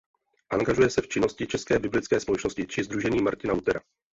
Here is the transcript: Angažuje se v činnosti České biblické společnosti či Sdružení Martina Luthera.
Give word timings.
Angažuje 0.49 0.89
se 0.89 1.01
v 1.01 1.07
činnosti 1.07 1.47
České 1.47 1.79
biblické 1.79 2.19
společnosti 2.19 2.67
či 2.67 2.83
Sdružení 2.83 3.21
Martina 3.21 3.53
Luthera. 3.53 3.79